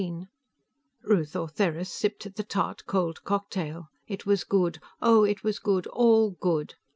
[0.01, 0.27] XVII
[1.03, 3.89] Ruth Ortheris sipped at the tart, cold cocktail.
[4.07, 6.73] It was good; oh, it was good, all good!